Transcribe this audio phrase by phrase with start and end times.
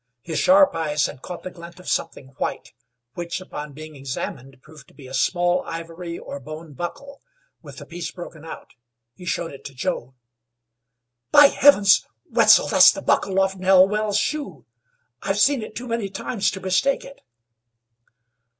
[0.23, 2.73] His sharp eyes had caught the glint of something white,
[3.13, 7.21] which, upon being examined, proved to be a small ivory or bone buckle
[7.61, 8.73] with a piece broken out.
[9.13, 10.15] He showed it to Joe.
[11.29, 12.07] "By heavens!
[12.31, 14.65] Wetzel, that's a buckle off Nell Well's shoe.
[15.21, 17.21] I've seen it too many times to mistake it."